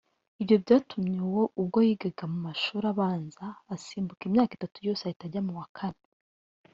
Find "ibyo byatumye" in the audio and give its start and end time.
0.41-1.17